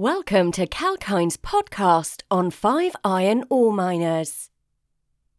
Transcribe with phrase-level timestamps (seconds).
[0.00, 4.48] Welcome to Kalkine's podcast on 5 Iron Ore Miners.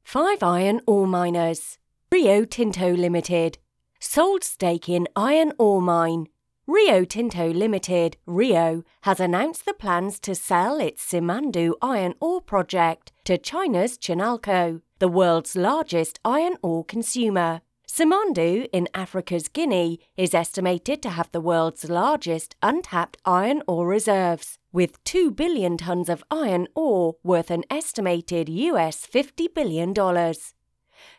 [0.03, 1.79] 5 Iron Ore Miners,
[2.11, 3.57] Rio Tinto Limited,
[3.99, 6.27] sold stake in iron ore mine.
[6.67, 13.11] Rio Tinto Limited, Rio, has announced the plans to sell its Simandou iron ore project
[13.23, 17.61] to China's Chinalco, the world's largest iron ore consumer.
[17.93, 24.57] Simandou in Africa's Guinea is estimated to have the world's largest untapped iron ore reserves,
[24.71, 29.93] with 2 billion tons of iron ore worth an estimated US $50 billion.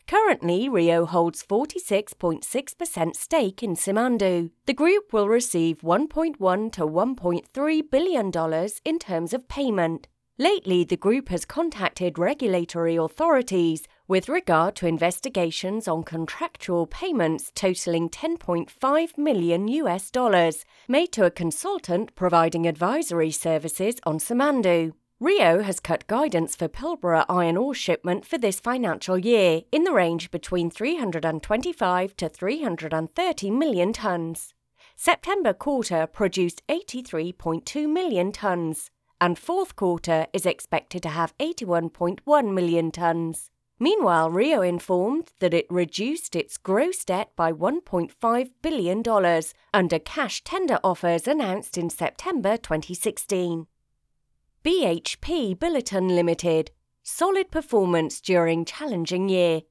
[0.06, 4.50] Currently, Rio holds 46.6% stake in Simandou.
[4.64, 10.08] The group will receive $1.1 to $1.3 billion in terms of payment.
[10.38, 18.08] Lately, the group has contacted regulatory authorities with regard to investigations on contractual payments totaling
[18.08, 24.92] 10.5 million US dollars made to a consultant providing advisory services on Simandou.
[25.20, 29.92] Rio has cut guidance for Pilbara iron ore shipment for this financial year in the
[29.92, 34.52] range between 325 to 330 million tonnes.
[34.96, 42.90] September quarter produced 83.2 million tonnes, and fourth quarter is expected to have 81.1 million
[42.90, 43.48] tonnes.
[43.78, 49.42] Meanwhile, Rio informed that it reduced its gross debt by $1.5 billion
[49.74, 53.66] under cash tender offers announced in September 2016.
[54.64, 56.70] BHP Billiton Limited.
[57.02, 59.62] Solid performance during challenging year.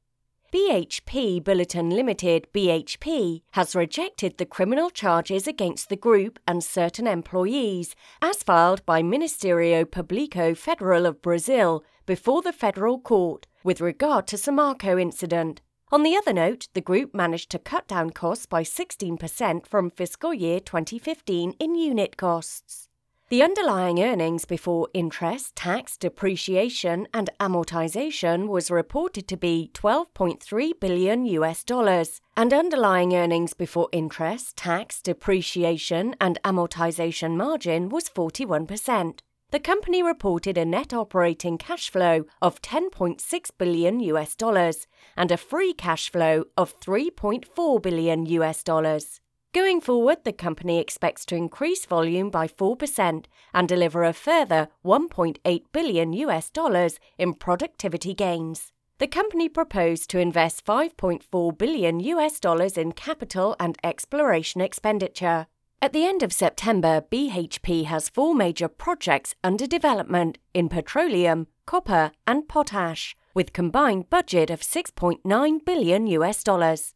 [0.54, 7.96] BHP Billiton Limited BHP has rejected the criminal charges against the group and certain employees
[8.22, 14.36] as filed by Ministério Público Federal of Brazil before the federal court with regard to
[14.36, 15.62] Samarco incident.
[15.92, 20.34] On the other note, the group managed to cut down costs by 16% from fiscal
[20.34, 22.88] year 2015 in unit costs.
[23.32, 31.26] The underlying earnings before interest, tax, depreciation, and amortization was reported to be 12.3 billion
[31.26, 39.20] US dollars, and underlying earnings before interest, tax, depreciation, and amortization margin was 41%.
[39.52, 45.36] The company reported a net operating cash flow of 10.6 billion US dollars and a
[45.36, 49.20] free cash flow of 3.4 billion US dollars.
[49.54, 55.64] Going forward, the company expects to increase volume by 4% and deliver a further 1.8
[55.74, 58.72] billion US dollars in productivity gains.
[59.00, 65.48] The company proposed to invest 5.4 billion US dollars in capital and exploration expenditure.
[65.84, 72.12] At the end of September, BHP has four major projects under development in petroleum, copper,
[72.28, 76.94] and potash, with combined budget of 6.9 billion US dollars.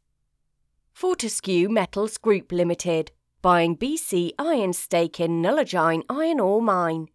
[0.93, 7.07] Fortescue Metals Group Limited, buying BC Iron stake in Nullagine Iron Ore Mine.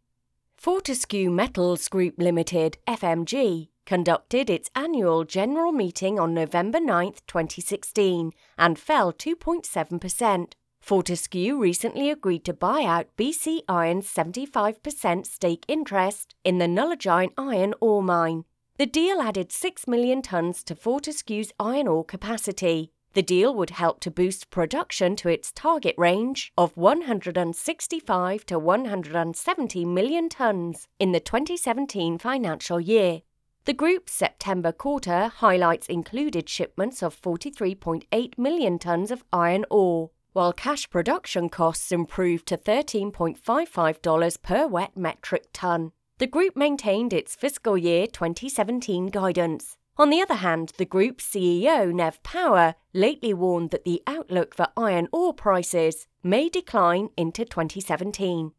[0.57, 8.77] Fortescue Metals Group Limited, FMG, conducted its annual general meeting on November 9, 2016, and
[8.77, 10.53] fell 2.7%.
[10.81, 17.75] Fortescue recently agreed to buy out BC Iron's 75% stake interest in the Nullagine Iron
[17.81, 18.45] Ore Mine.
[18.77, 22.93] The deal added 6 million tonnes to Fortescue's iron ore capacity.
[23.13, 29.85] The deal would help to boost production to its target range of 165 to 170
[29.85, 33.23] million tonnes in the 2017 financial year.
[33.65, 40.53] The group's September quarter highlights included shipments of 43.8 million tonnes of iron ore, while
[40.53, 45.93] cash production costs improved to $13.55 per wet metric tonne.
[46.19, 49.77] The group maintained its fiscal year 2017 guidance.
[49.97, 54.69] On the other hand, the group's CEO, Nev Power, lately warned that the outlook for
[54.77, 58.53] iron ore prices may decline into 2017.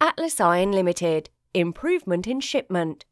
[0.00, 3.04] Atlas Iron Limited Improvement in shipment.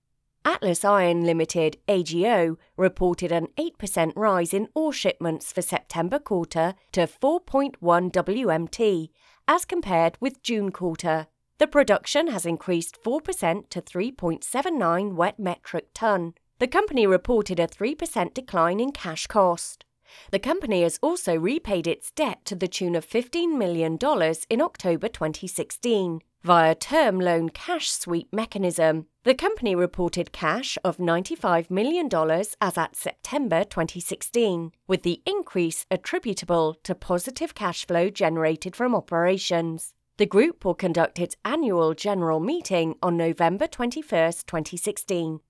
[0.44, 7.06] Atlas Iron Limited, AGO, reported an 8% rise in ore shipments for September quarter to
[7.06, 9.10] 4.1 WMT
[9.46, 11.26] as compared with June quarter.
[11.58, 16.32] The production has increased 4% to 3.79 wet metric ton.
[16.58, 19.84] The company reported a 3% decline in cash cost.
[20.30, 23.98] The company has also repaid its debt to the tune of $15 million
[24.48, 29.06] in October 2016 via term loan cash sweep mechanism.
[29.24, 32.08] The company reported cash of $95 million
[32.60, 39.92] as at September 2016, with the increase attributable to positive cash flow generated from operations.
[40.16, 45.40] The group will conduct its annual general meeting on November 21, 2016.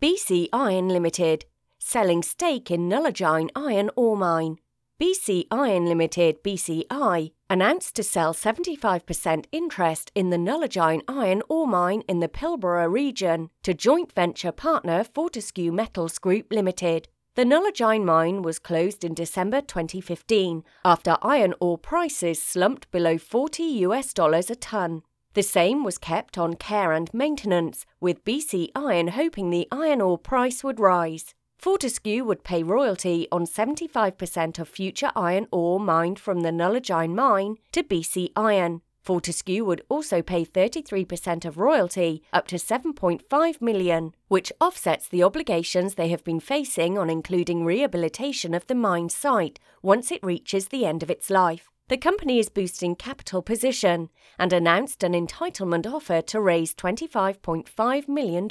[0.00, 1.46] BC Iron Limited,
[1.78, 4.58] selling stake in Nullagine Iron Ore Mine.
[4.98, 12.02] BC Iron Limited BCI announced to sell 75% interest in the Nullagine iron ore mine
[12.08, 17.08] in the Pilbara region to joint venture partner Fortescue Metals Group Limited.
[17.34, 23.64] The Nullagine mine was closed in December 2015 after iron ore prices slumped below 40
[23.64, 25.02] US dollars a ton.
[25.34, 30.16] The same was kept on care and maintenance, with BC Iron hoping the iron ore
[30.16, 31.34] price would rise.
[31.66, 37.56] Fortescue would pay royalty on 75% of future iron ore mined from the Nullagine mine
[37.72, 38.82] to BC Iron.
[39.02, 45.96] Fortescue would also pay 33% of royalty up to 7.5 million, which offsets the obligations
[45.96, 50.86] they have been facing on including rehabilitation of the mine site once it reaches the
[50.86, 51.68] end of its life.
[51.88, 58.48] The company is boosting capital position and announced an entitlement offer to raise $25.5 million.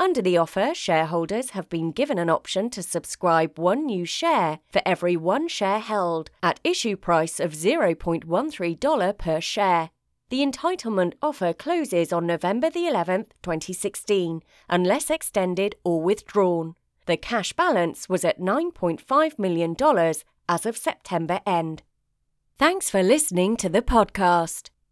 [0.00, 4.82] Under the offer, shareholders have been given an option to subscribe one new share for
[4.84, 9.90] every one share held at issue price of $0.13 per share.
[10.30, 16.74] The entitlement offer closes on November the 11th, 2016, unless extended or withdrawn.
[17.06, 19.76] The cash balance was at $9.5 million
[20.48, 21.82] as of September end.
[22.58, 24.70] Thanks for listening to the podcast.